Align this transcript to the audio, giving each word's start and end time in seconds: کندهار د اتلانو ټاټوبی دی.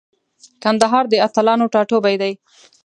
کندهار 0.63 1.03
د 1.09 1.13
اتلانو 1.27 1.65
ټاټوبی 1.73 2.15
دی. 2.21 2.33